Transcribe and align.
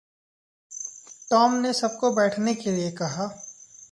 Tom 1.31 1.53
ने 1.53 1.73
सब 1.73 1.97
को 1.97 2.11
बैठने 2.11 2.53
के 2.55 2.71
लिये 2.71 2.91
कहा। 2.91 3.27